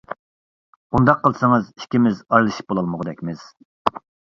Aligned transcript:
—ئۇنداق 0.93 1.21
قىلسىڭىز 1.27 1.69
ئىككىمىز 1.75 2.27
ئارىلىشىپ 2.27 2.77
بولالمىغۇدەكمىز. 2.77 3.51